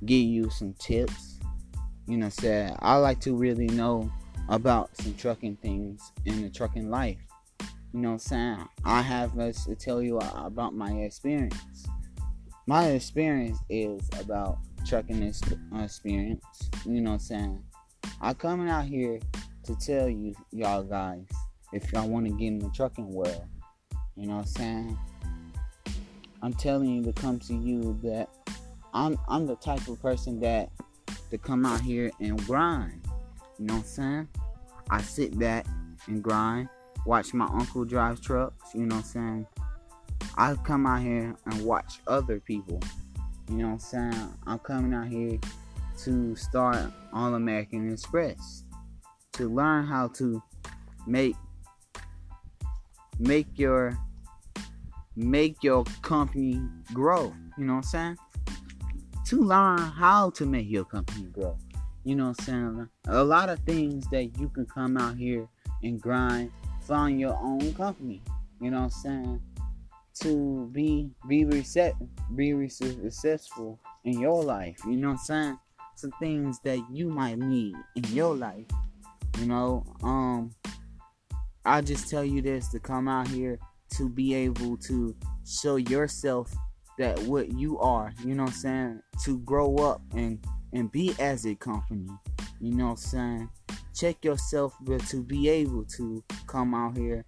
Give 0.07 0.23
you 0.23 0.49
some 0.49 0.73
tips, 0.79 1.39
you 2.07 2.17
know 2.17 2.25
I'm? 2.31 2.75
I 2.79 2.97
like 2.97 3.21
to 3.21 3.37
really 3.37 3.67
know 3.67 4.11
about 4.49 4.97
some 4.97 5.13
trucking 5.13 5.57
things 5.57 6.11
in 6.25 6.41
the 6.41 6.49
trucking 6.49 6.89
life. 6.89 7.19
You 7.93 8.01
know 8.01 8.09
what 8.09 8.15
I'm 8.15 8.19
saying? 8.21 8.69
I 8.83 9.03
have 9.03 9.35
to 9.67 9.75
tell 9.75 10.01
you 10.01 10.17
about 10.17 10.75
my 10.75 10.91
experience. 10.93 11.87
My 12.67 12.87
experience 12.87 13.59
is 13.69 14.01
about 14.19 14.57
trucking 14.87 15.23
experience. 15.23 16.71
You 16.87 17.03
know 17.03 17.11
what 17.11 17.15
I'm 17.17 17.21
saying? 17.21 17.63
I'm 18.23 18.35
coming 18.37 18.71
out 18.71 18.87
here 18.87 19.21
to 19.67 19.75
tell 19.77 20.09
you, 20.09 20.35
y'all 20.51 20.83
guys, 20.83 21.27
if 21.73 21.93
y'all 21.93 22.09
want 22.09 22.27
to 22.27 22.33
get 22.33 22.47
in 22.47 22.59
the 22.59 22.71
trucking 22.71 23.09
world. 23.09 23.45
You 24.17 24.27
know 24.27 24.37
what 24.37 24.47
I'm 24.47 24.47
saying? 24.47 24.99
I'm 26.43 26.55
telling 26.55 26.89
you 26.89 27.03
to 27.05 27.13
come 27.13 27.39
to 27.41 27.55
you 27.55 27.99
that 28.03 28.29
I'm 28.95 29.19
I'm 29.29 29.47
the 29.47 29.57
type 29.57 29.87
of 29.89 30.01
person 30.01 30.41
that 30.41 30.71
to 31.31 31.39
come 31.39 31.67
out 31.67 31.81
here 31.81 32.11
and 32.21 32.45
grind. 32.47 33.05
You 33.59 33.67
know 33.67 33.75
what 33.75 33.81
I'm 33.81 33.87
saying? 33.87 34.29
I 34.91 35.03
sit 35.03 35.39
back 35.39 35.67
and 36.07 36.23
grind, 36.23 36.69
watch 37.05 37.35
my 37.35 37.47
uncle 37.47 37.85
drive 37.85 38.21
trucks, 38.21 38.75
you 38.75 38.87
know 38.87 38.97
what 38.97 39.05
I'm 39.17 39.45
saying? 39.45 39.47
I 40.37 40.55
come 40.55 40.87
out 40.87 41.03
here 41.03 41.35
and 41.47 41.65
watch 41.65 42.01
other 42.07 42.41
people 42.41 42.81
you 43.49 43.59
know 43.59 43.67
what 43.67 43.73
I'm 43.73 43.79
saying? 43.79 44.35
I'm 44.47 44.59
coming 44.59 44.93
out 44.93 45.07
here 45.07 45.39
to 45.99 46.35
start 46.35 46.93
All 47.13 47.35
American 47.35 47.93
Express 47.93 48.65
to 49.37 49.49
learn 49.49 49.87
how 49.87 50.09
to 50.09 50.43
make 51.07 51.37
make 53.19 53.47
your 53.57 53.97
make 55.17 55.63
your 55.63 55.85
company 56.03 56.61
grow. 56.93 57.35
You 57.57 57.65
know 57.65 57.75
what 57.75 57.87
I'm 57.95 58.17
saying? 58.17 58.19
To 59.27 59.41
learn 59.41 59.79
how 59.79 60.31
to 60.31 60.47
make 60.47 60.69
your 60.69 60.85
company 60.85 61.27
grow. 61.27 61.57
You 62.05 62.15
know 62.15 62.29
what 62.29 62.41
I'm 62.41 62.45
saying? 62.45 62.89
A 63.09 63.25
lot 63.25 63.49
of 63.49 63.59
things 63.61 64.09
that 64.11 64.39
you 64.39 64.49
can 64.49 64.67
come 64.67 64.97
out 64.97 65.17
here 65.17 65.49
and 65.83 66.01
grind, 66.01 66.53
find 66.83 67.19
your 67.19 67.37
own 67.43 67.75
company. 67.75 68.23
You 68.61 68.71
know 68.71 68.79
what 68.79 68.85
I'm 68.85 68.91
saying? 68.91 69.43
to 70.21 70.69
be 70.73 71.11
be 71.29 71.45
reset 71.45 71.95
be 72.35 72.69
successful 72.69 73.79
in 74.05 74.21
your 74.21 74.43
life. 74.43 74.79
You 74.87 74.97
know 74.97 75.09
what 75.09 75.15
I'm 75.15 75.19
saying? 75.19 75.59
Some 75.97 76.13
things 76.19 76.59
that 76.61 76.79
you 76.91 77.09
might 77.09 77.39
need 77.39 77.75
in 77.97 78.05
your 78.15 78.35
life. 78.35 78.65
You 79.39 79.47
know, 79.47 79.85
um 80.03 80.51
I 81.65 81.81
just 81.81 82.09
tell 82.09 82.25
you 82.25 82.43
this 82.43 82.69
to 82.69 82.79
come 82.79 83.09
out 83.09 83.29
here 83.29 83.59
to 83.97 84.09
be 84.09 84.35
able 84.35 84.77
to 84.79 85.17
show 85.45 85.77
yourself 85.77 86.53
that 86.99 87.19
what 87.21 87.53
you 87.53 87.79
are, 87.79 88.13
you 88.25 88.35
know 88.35 88.45
I'm 88.45 88.53
saying, 88.53 89.03
to 89.25 89.39
grow 89.41 89.77
up 89.77 90.01
and 90.15 90.45
and 90.73 90.91
be 90.91 91.15
as 91.19 91.47
a 91.47 91.55
company. 91.55 92.09
You 92.61 92.75
know 92.75 92.91
I'm 92.91 92.97
saying? 92.97 93.51
Check 93.95 94.25
yourself 94.25 94.75
but 94.83 95.01
to 95.09 95.23
be 95.23 95.49
able 95.49 95.85
to 95.97 96.23
come 96.47 96.75
out 96.75 96.97
here 96.97 97.25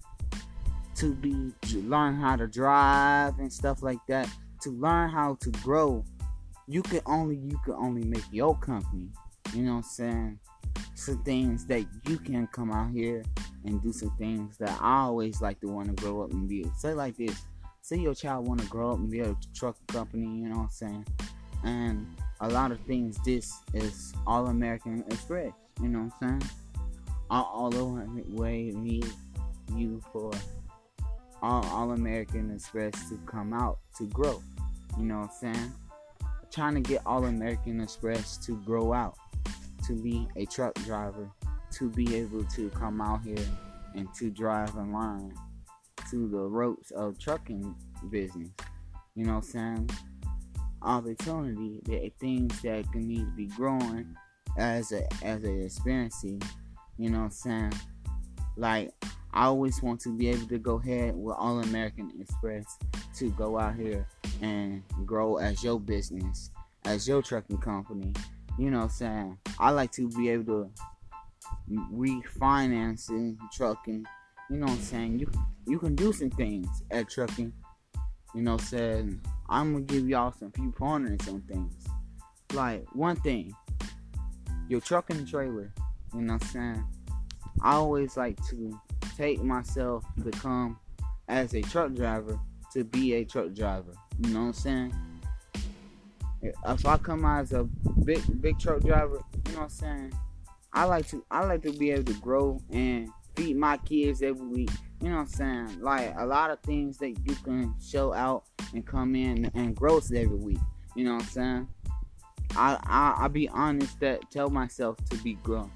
to 0.99 1.15
be 1.15 1.53
to 1.63 1.81
learn 1.83 2.17
how 2.17 2.35
to 2.35 2.49
drive 2.49 3.39
and 3.39 3.53
stuff 3.53 3.83
like 3.83 4.01
that 4.09 4.29
to 4.61 4.71
learn 4.71 5.09
how 5.09 5.37
to 5.41 5.51
grow 5.63 6.05
you 6.67 6.83
can 6.83 7.01
only 7.07 7.37
you 7.37 7.57
can 7.65 7.75
only 7.75 8.03
make 8.05 8.25
your 8.33 8.59
company 8.59 9.09
you 9.55 9.63
know 9.63 9.77
i'm 9.77 9.83
saying 9.83 10.39
some 10.99 11.23
things 11.23 11.67
that 11.67 11.87
you 12.07 12.19
can 12.19 12.47
come 12.49 12.73
out 12.73 12.91
here 12.91 13.23
and 13.65 13.83
do 13.83 13.93
some 13.93 14.11
things 14.19 14.57
that 14.59 14.77
i 14.81 15.01
always 15.01 15.41
like 15.41 15.61
to 15.61 15.69
want 15.69 15.87
to 15.87 16.03
grow 16.03 16.23
up 16.23 16.31
and 16.31 16.49
be 16.49 16.65
say 16.77 16.93
like 16.93 17.17
this 17.17 17.43
say 17.83 17.97
your 17.97 18.15
child 18.15 18.47
want 18.47 18.61
to 18.61 18.67
grow 18.67 18.93
up 18.93 18.99
and 18.99 19.11
be 19.11 19.21
a 19.21 19.37
truck 19.55 19.77
company 19.89 20.27
you 20.27 20.49
know 20.49 20.57
what 20.57 20.63
i'm 20.65 20.71
saying 20.71 21.07
and 21.65 22.07
a 22.41 22.49
lot 22.49 22.71
of 22.71 22.81
things 22.81 23.19
this 23.25 23.53
is 23.75 24.13
all 24.27 24.47
american 24.47 25.05
express 25.09 25.53
you 25.81 25.89
know 25.89 26.01
what 26.01 26.29
i'm 26.29 26.41
saying 26.41 26.51
all, 27.31 27.75
over 27.77 28.07
way 28.31 28.73
need 28.75 29.07
you 29.75 30.03
for 30.13 30.33
all, 31.43 31.65
all 31.67 31.93
American 31.93 32.51
Express 32.51 33.09
to 33.11 33.19
come 33.27 33.53
out 33.53 33.79
to 33.99 34.07
grow. 34.07 34.43
You 34.99 35.05
know 35.05 35.19
what 35.19 35.31
I'm 35.45 35.55
saying? 35.55 35.73
trying 36.51 36.75
to 36.75 36.81
get 36.81 37.03
All 37.05 37.27
American 37.27 37.81
Express 37.81 38.39
to 38.39 38.57
grow 38.63 38.95
out, 38.95 39.17
to 39.89 39.95
be 39.95 40.29
a 40.37 40.47
truck 40.47 40.75
driver, 40.85 41.31
to 41.73 41.91
be 41.91 42.15
able 42.15 42.45
to 42.45 42.71
come 42.71 43.01
out 43.01 43.23
here 43.23 43.45
and 43.95 44.07
to 44.15 44.31
drive 44.31 44.77
and 44.77 44.93
line 44.93 45.35
to 46.11 46.29
the 46.29 46.39
ropes 46.39 46.91
of 46.93 47.19
trucking 47.19 47.75
business. 48.11 48.51
You 49.15 49.25
know 49.25 49.37
what 49.37 49.45
I'm 49.45 49.51
saying? 49.51 49.91
Opportunity, 50.83 51.81
the 51.85 52.13
things 52.21 52.61
that 52.63 52.91
can 52.93 53.09
need 53.09 53.25
to 53.25 53.37
be 53.37 53.47
growing 53.47 54.15
as 54.57 54.93
a 54.93 55.09
as 55.25 55.43
a 55.43 55.65
experience. 55.65 56.23
You 56.23 57.11
know 57.11 57.19
what 57.19 57.25
I'm 57.25 57.31
saying? 57.31 57.73
Like 58.57 58.93
I 59.33 59.47
always 59.47 59.83
want 59.83 60.01
to 60.03 60.17
be 60.17 60.29
able 60.29 60.47
to 60.49 60.59
go 60.59 60.77
ahead 60.77 61.17
with 61.17 61.35
All 61.37 61.61
American 61.61 62.13
Express 62.21 62.79
to 63.17 63.31
go 63.33 63.59
out 63.59 63.75
here 63.75 64.07
and 64.43 64.83
grow 65.05 65.37
as 65.37 65.65
your 65.65 65.81
business, 65.81 66.51
as 66.85 67.09
your 67.09 67.23
trucking 67.23 67.59
company. 67.59 68.13
You 68.59 68.71
know 68.71 68.79
what 68.79 68.85
I'm 68.85 68.91
saying? 68.91 69.39
I 69.59 69.71
like 69.71 69.93
to 69.93 70.09
be 70.11 70.31
able 70.31 70.65
to 70.65 70.71
refinance 71.93 73.09
in 73.11 73.39
trucking. 73.53 74.05
You 74.51 74.57
know 74.57 74.67
what 74.67 74.73
I'm 74.73 74.81
saying? 74.81 75.19
You 75.21 75.31
you 75.67 75.79
can 75.79 75.95
do 75.95 76.13
some 76.13 76.31
things 76.31 76.69
at 76.91 77.09
trucking. 77.09 77.53
You 78.35 78.43
know 78.43 78.53
what 78.53 78.63
I'm 78.63 78.67
saying? 78.67 79.21
I'm 79.49 79.73
gonna 79.73 79.85
give 79.85 80.09
y'all 80.09 80.33
some 80.33 80.51
few 80.53 80.73
pointers 80.73 81.29
on 81.29 81.43
things. 81.43 81.87
Like 82.53 82.85
one 82.95 83.17
thing, 83.17 83.53
your 84.69 84.81
truck 84.81 85.11
and 85.11 85.29
trailer, 85.29 85.73
you 86.15 86.23
know 86.23 86.35
what 86.35 86.43
I'm 86.43 86.49
saying? 86.49 86.85
I 87.63 87.75
always 87.75 88.17
like 88.17 88.39
to 88.49 88.79
take 89.17 89.43
myself 89.43 90.05
to 90.23 90.31
come 90.31 90.79
as 91.29 91.55
a 91.55 91.63
truck 91.63 91.95
driver 91.95 92.39
to 92.73 92.85
be 92.85 93.15
a 93.15 93.25
truck 93.25 93.53
driver. 93.53 93.93
You 94.19 94.33
know 94.33 94.41
what 94.41 94.47
I'm 94.47 94.53
saying? 94.53 94.95
If 96.43 96.87
I 96.87 96.97
come 96.99 97.25
out 97.25 97.43
as 97.43 97.53
a 97.53 97.65
big 98.05 98.41
big 98.41 98.59
truck 98.59 98.81
driver, 98.81 99.21
you 99.47 99.53
know 99.53 99.59
what 99.59 99.65
I'm 99.65 99.69
saying? 99.69 100.13
I 100.73 100.85
like 100.85 101.09
to 101.09 101.25
I 101.31 101.45
like 101.45 101.63
to 101.63 101.73
be 101.73 101.91
able 101.91 102.13
to 102.13 102.21
grow 102.21 102.61
and 102.71 103.09
feed 103.37 103.57
my 103.57 103.77
kids 103.79 104.23
every 104.23 104.47
week. 104.47 104.71
You 105.01 105.11
know 105.11 105.17
what 105.17 105.23
I'm 105.23 105.29
saying? 105.29 105.81
Like 105.81 106.15
a 106.17 106.27
lot 106.27 106.51
of 106.51 106.61
things 106.61 106.99
that 106.99 107.11
you 107.11 107.35
can 107.45 107.75
show 107.85 108.13
out 108.13 108.45
and 108.75 108.87
come 108.87 109.15
in 109.15 109.51
and 109.55 109.75
gross 109.75 110.13
every 110.13 110.37
week. 110.37 110.59
You 110.95 111.05
know 111.05 111.15
what 111.15 111.23
I'm 111.23 111.29
saying? 111.29 111.69
I 112.57 112.79
I 112.85 113.25
I 113.25 113.29
be 113.29 113.49
honest 113.49 113.99
that 114.01 114.31
tell 114.31 114.51
myself 114.51 114.97
to 115.11 115.17
be 115.19 115.35
grown. 115.35 115.71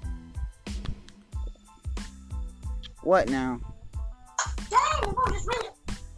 What 3.01 3.29
now? 3.29 3.59
Dang. 4.69 5.15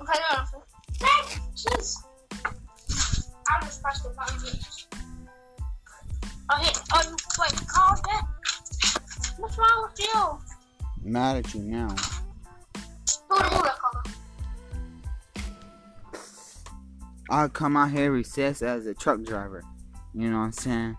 Okay. 0.01 0.15
Just 3.65 3.81
pressed 3.81 4.03
the 4.03 4.09
button. 4.09 4.59
Oh. 6.51 6.71
Oh, 6.93 7.01
you, 7.01 7.15
wait, 7.39 7.67
called 7.67 7.97
that? 8.05 8.27
What's 9.39 9.57
wrong 9.57 9.89
with 9.89 9.99
you? 9.99 10.39
mad 11.03 11.37
at 11.37 11.53
you 11.53 11.61
now. 11.61 11.87
Who 13.29 13.37
the 13.37 13.43
that 13.43 13.77
color? 13.79 14.03
I 17.29 17.47
come 17.47 17.75
out 17.75 17.89
here 17.91 18.11
recess 18.11 18.61
as 18.61 18.85
a 18.85 18.93
truck 18.93 19.23
driver. 19.23 19.63
You 20.13 20.29
know 20.29 20.37
what 20.37 20.45
I'm 20.45 20.51
saying? 20.51 20.97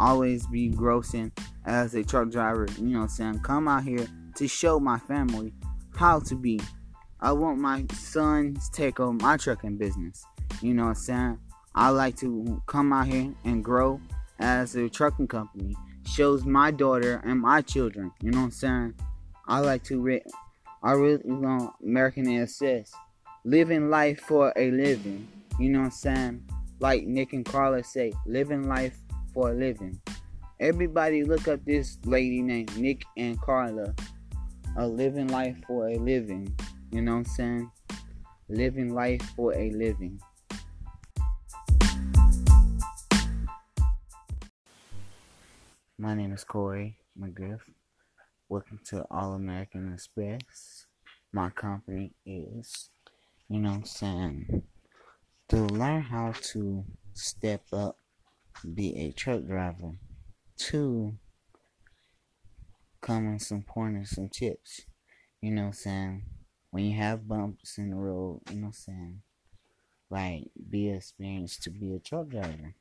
Always 0.00 0.46
be 0.46 0.70
grossing 0.70 1.32
as 1.66 1.94
a 1.94 2.02
truck 2.02 2.30
driver. 2.30 2.66
You 2.78 2.86
know 2.86 2.98
what 3.00 3.04
I'm 3.04 3.10
saying? 3.10 3.40
Come 3.40 3.68
out 3.68 3.84
here 3.84 4.06
to 4.36 4.48
show 4.48 4.80
my 4.80 4.98
family 4.98 5.52
how 5.94 6.20
to 6.20 6.34
be. 6.34 6.60
I 7.20 7.32
want 7.32 7.58
my 7.58 7.84
sons 7.92 8.70
take 8.70 9.00
over 9.00 9.12
my 9.12 9.36
trucking 9.36 9.76
business. 9.76 10.24
You 10.62 10.72
know 10.72 10.84
what 10.84 10.88
I'm 10.90 10.94
saying? 10.94 11.38
I 11.76 11.88
like 11.88 12.16
to 12.18 12.62
come 12.66 12.92
out 12.92 13.08
here 13.08 13.32
and 13.44 13.64
grow 13.64 14.00
as 14.38 14.76
a 14.76 14.88
trucking 14.88 15.26
company. 15.26 15.74
Shows 16.06 16.44
my 16.44 16.70
daughter 16.70 17.20
and 17.24 17.40
my 17.40 17.62
children. 17.62 18.12
You 18.20 18.30
know 18.30 18.38
what 18.38 18.44
I'm 18.44 18.50
saying? 18.52 18.94
I 19.48 19.58
like 19.58 19.82
to 19.84 20.00
read. 20.00 20.22
I 20.84 20.92
really 20.92 21.22
want 21.24 21.72
American 21.82 22.40
Access. 22.40 22.92
Living 23.44 23.90
life 23.90 24.20
for 24.20 24.52
a 24.54 24.70
living. 24.70 25.26
You 25.58 25.70
know 25.70 25.80
what 25.80 25.86
I'm 25.86 25.90
saying? 25.90 26.50
Like 26.78 27.06
Nick 27.06 27.32
and 27.32 27.44
Carla 27.44 27.82
say, 27.82 28.12
living 28.24 28.68
life 28.68 28.96
for 29.32 29.50
a 29.50 29.54
living. 29.54 30.00
Everybody 30.60 31.24
look 31.24 31.48
up 31.48 31.64
this 31.64 31.98
lady 32.04 32.40
named 32.40 32.76
Nick 32.78 33.04
and 33.16 33.40
Carla. 33.40 33.94
A 34.76 34.86
living 34.86 35.26
life 35.28 35.56
for 35.66 35.88
a 35.88 35.96
living. 35.96 36.54
You 36.92 37.02
know 37.02 37.12
what 37.12 37.18
I'm 37.18 37.24
saying? 37.24 37.70
Living 38.48 38.94
life 38.94 39.22
for 39.34 39.52
a 39.54 39.70
living. 39.70 40.20
My 45.96 46.12
name 46.12 46.32
is 46.32 46.42
Corey 46.42 46.96
McGriff. 47.16 47.60
Welcome 48.48 48.80
to 48.86 49.06
All 49.12 49.34
American 49.34 49.92
Express. 49.92 50.86
My 51.32 51.50
company 51.50 52.14
is, 52.26 52.90
you 53.48 53.60
know 53.60 53.80
saying, 53.84 54.64
to 55.50 55.56
learn 55.56 56.02
how 56.02 56.32
to 56.32 56.84
step 57.12 57.62
up, 57.72 57.96
be 58.74 58.98
a 58.98 59.12
truck 59.12 59.46
driver. 59.46 59.92
Two, 60.56 61.14
come 63.00 63.28
in 63.28 63.38
some 63.38 63.62
pointers, 63.62 64.10
some 64.10 64.28
tips. 64.28 64.80
You 65.40 65.52
know 65.52 65.70
saying? 65.70 66.24
When 66.72 66.82
you 66.82 66.96
have 66.96 67.28
bumps 67.28 67.78
in 67.78 67.90
the 67.90 67.96
road, 67.96 68.40
you 68.50 68.56
know 68.56 68.72
saying? 68.72 69.22
Like, 70.10 70.50
be 70.68 70.90
experienced 70.90 71.62
to 71.62 71.70
be 71.70 71.94
a 71.94 72.00
truck 72.00 72.30
driver. 72.30 72.74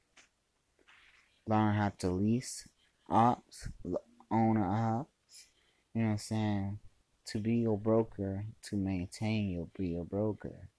Learn 1.48 1.76
how 1.76 1.92
to 2.00 2.10
lease 2.10 2.68
ops, 3.14 3.70
own 4.32 4.58
an 4.58 4.64
op, 4.64 5.10
you 5.94 6.02
know 6.02 6.08
what 6.08 6.12
I'm 6.14 6.18
saying? 6.18 6.80
To 7.28 7.40
be 7.40 7.56
your 7.58 7.78
broker, 7.78 8.46
to 8.64 8.76
maintain 8.76 9.50
your 9.50 9.68
be 9.78 9.90
your 9.90 10.06
broker. 10.06 10.70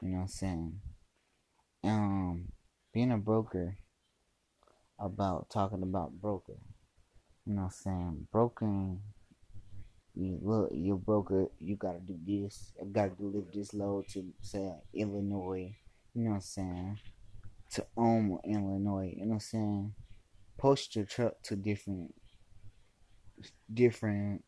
You 0.00 0.08
know 0.08 0.16
what 0.16 0.22
I'm 0.22 0.28
saying? 0.28 0.80
Um, 1.82 2.52
being 2.92 3.12
a 3.12 3.18
broker 3.18 3.76
about 4.98 5.50
talking 5.50 5.82
about 5.82 6.20
broker. 6.20 6.58
You 7.44 7.54
know 7.54 7.62
what 7.62 7.66
I'm 7.66 7.70
saying? 7.70 8.28
Broken 8.32 9.00
you 10.14 10.38
look 10.42 10.70
your 10.72 10.96
broker 10.96 11.48
you 11.60 11.76
gotta 11.76 11.98
do 11.98 12.16
this, 12.24 12.72
I 12.80 12.84
gotta 12.84 13.10
deliver 13.10 13.46
this 13.52 13.74
load 13.74 14.06
to 14.10 14.24
say 14.40 14.72
Illinois, 14.94 15.74
you 16.14 16.22
know 16.22 16.30
what 16.30 16.36
I'm 16.36 16.40
saying? 16.40 16.98
To 17.72 17.86
Omaha, 17.96 18.40
Illinois, 18.44 19.14
you 19.16 19.24
know 19.24 19.30
what 19.30 19.34
I'm 19.34 19.40
saying? 19.40 19.94
Post 20.56 20.96
your 20.96 21.04
truck 21.04 21.42
to 21.44 21.56
different 21.56 22.14
different 23.72 24.44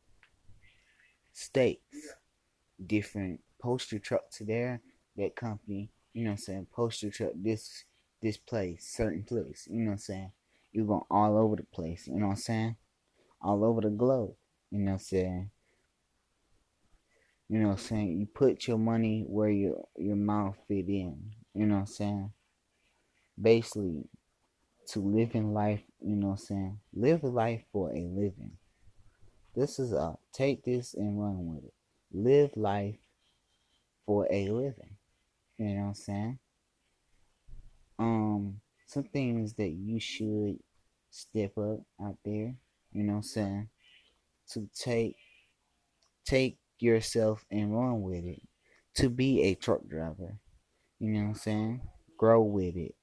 states, 1.32 2.14
different 2.84 3.40
poster 3.60 3.98
to 3.98 4.44
there. 4.44 4.80
That 5.16 5.34
company, 5.34 5.90
you 6.12 6.24
know 6.24 6.30
what 6.30 6.40
I'm 6.40 6.44
saying, 6.44 6.66
poster 6.72 7.10
truck 7.10 7.32
this 7.34 7.84
this 8.22 8.36
place, 8.36 8.86
certain 8.96 9.22
place, 9.22 9.66
you 9.70 9.80
know 9.80 9.90
what 9.90 9.92
I'm 9.92 9.98
saying. 9.98 10.32
You're 10.72 10.86
going 10.86 11.02
all 11.10 11.38
over 11.38 11.56
the 11.56 11.62
place, 11.62 12.06
you 12.06 12.18
know 12.18 12.26
what 12.26 12.32
I'm 12.32 12.36
saying? 12.36 12.76
All 13.40 13.64
over 13.64 13.80
the 13.80 13.90
globe, 13.90 14.34
you 14.70 14.78
know 14.78 14.92
what 14.92 14.92
I'm 14.92 14.98
saying. 14.98 15.50
You 17.48 17.60
know 17.60 17.68
what 17.68 17.72
I'm 17.72 17.78
saying? 17.78 18.18
You 18.18 18.26
put 18.26 18.66
your 18.66 18.78
money 18.78 19.24
where 19.26 19.50
your 19.50 19.84
your 19.96 20.16
mouth 20.16 20.56
fit 20.66 20.88
in. 20.88 21.32
You 21.54 21.66
know 21.66 21.76
what 21.76 21.80
I'm 21.80 21.86
saying? 21.86 22.32
Basically, 23.40 24.04
to 24.88 25.00
live 25.00 25.34
in 25.34 25.52
life, 25.52 25.82
you 26.00 26.16
know 26.16 26.28
what 26.28 26.40
I'm 26.40 26.46
saying? 26.46 26.78
Live 26.94 27.24
life 27.24 27.62
for 27.72 27.90
a 27.90 28.08
living. 28.08 28.52
This 29.54 29.78
is 29.78 29.92
a 29.92 30.16
take 30.32 30.64
this 30.64 30.94
and 30.94 31.20
run 31.20 31.46
with 31.46 31.64
it. 31.64 31.74
Live 32.12 32.50
life 32.56 32.98
for 34.04 34.28
a 34.30 34.48
living. 34.48 34.96
You 35.58 35.66
know 35.66 35.80
what 35.82 35.88
I'm 35.88 35.94
saying? 35.94 36.38
Um, 37.98 38.60
some 38.86 39.04
things 39.04 39.54
that 39.54 39.70
you 39.70 39.98
should 39.98 40.58
step 41.10 41.56
up 41.56 41.80
out 42.02 42.18
there, 42.24 42.54
you 42.92 43.02
know 43.02 43.14
what 43.14 43.16
I'm 43.18 43.22
saying? 43.22 43.68
To 44.52 44.68
take 44.78 45.16
take 46.24 46.58
yourself 46.78 47.44
and 47.50 47.74
run 47.74 48.02
with 48.02 48.24
it. 48.24 48.42
To 48.96 49.08
be 49.08 49.42
a 49.42 49.54
truck 49.54 49.86
driver. 49.88 50.38
You 50.98 51.10
know 51.10 51.20
what 51.20 51.28
I'm 51.28 51.34
saying? 51.34 51.80
Grow 52.18 52.42
with 52.42 52.76
it. 52.76 52.94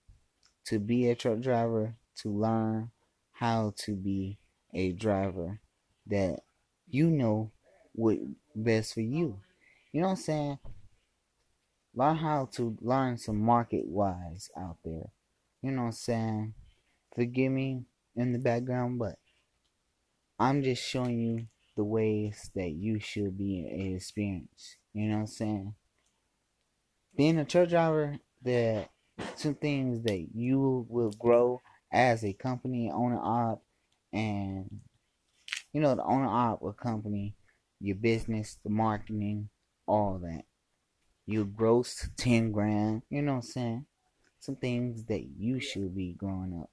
To 0.67 0.79
be 0.79 1.09
a 1.09 1.15
truck 1.15 1.41
driver, 1.41 1.95
to 2.17 2.29
learn 2.29 2.91
how 3.33 3.73
to 3.77 3.95
be 3.95 4.39
a 4.73 4.93
driver 4.93 5.59
that 6.07 6.39
you 6.87 7.09
know 7.09 7.51
what 7.93 8.17
best 8.55 8.93
for 8.93 9.01
you. 9.01 9.39
You 9.91 10.01
know 10.01 10.07
what 10.07 10.11
I'm 10.11 10.17
saying? 10.17 10.59
Learn 11.95 12.15
how 12.17 12.49
to 12.53 12.77
learn 12.81 13.17
some 13.17 13.39
market 13.39 13.85
wise 13.85 14.49
out 14.57 14.77
there. 14.83 15.11
You 15.61 15.71
know 15.71 15.81
what 15.81 15.87
I'm 15.87 15.91
saying? 15.91 16.53
Forgive 17.15 17.51
me 17.51 17.83
in 18.15 18.33
the 18.33 18.39
background, 18.39 18.99
but 18.99 19.17
I'm 20.39 20.63
just 20.63 20.83
showing 20.83 21.19
you 21.19 21.47
the 21.75 21.83
ways 21.83 22.49
that 22.55 22.71
you 22.71 22.99
should 22.99 23.37
be 23.37 23.93
experienced. 23.95 24.77
You 24.93 25.07
know 25.07 25.15
what 25.15 25.21
I'm 25.21 25.27
saying? 25.27 25.75
Being 27.15 27.37
a 27.37 27.45
truck 27.45 27.69
driver, 27.69 28.17
there 28.41 28.87
some 29.35 29.55
things 29.55 30.03
that 30.03 30.27
you 30.33 30.85
will 30.89 31.11
grow 31.11 31.61
as 31.91 32.23
a 32.23 32.33
company 32.33 32.89
owner 32.91 33.19
op 33.21 33.63
and 34.11 34.79
you 35.71 35.81
know 35.81 35.95
the 35.95 36.03
owner 36.03 36.27
of 36.27 36.59
a 36.63 36.73
company 36.73 37.35
your 37.79 37.95
business 37.95 38.57
the 38.63 38.69
marketing 38.69 39.49
all 39.85 40.19
that. 40.23 40.43
You 41.25 41.45
gross 41.45 42.09
10 42.17 42.51
grand 42.51 43.03
you 43.09 43.21
know 43.21 43.33
what 43.33 43.37
i'm 43.37 43.41
saying? 43.43 43.85
Some 44.39 44.55
things 44.55 45.05
that 45.05 45.25
you 45.37 45.59
should 45.59 45.95
be 45.95 46.13
growing 46.13 46.59
up. 46.61 46.69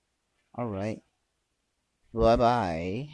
All 0.57 0.67
right. 0.67 1.01
Bye 2.13 2.37
bye 2.37 3.09